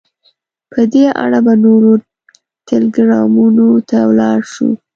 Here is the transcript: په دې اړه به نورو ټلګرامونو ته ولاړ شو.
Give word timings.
په 0.71 0.79
دې 0.93 1.05
اړه 1.23 1.39
به 1.45 1.53
نورو 1.65 1.91
ټلګرامونو 2.67 3.67
ته 3.89 3.97
ولاړ 4.09 4.39
شو. 4.53 4.69